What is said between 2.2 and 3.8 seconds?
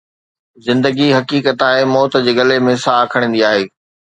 جي گلي ۾ ساهه کڻندي آهي.